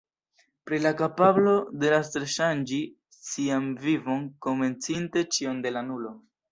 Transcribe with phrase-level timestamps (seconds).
[0.69, 1.53] Pri la kapablo
[1.85, 2.81] draste ŝanĝi
[3.19, 6.19] sian vivon, komencinte ĉion de la nulo.